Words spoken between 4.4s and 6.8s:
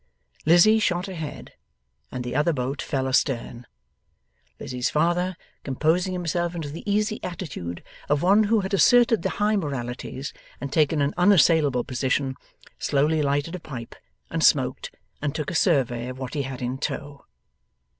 Lizzie's father, composing himself into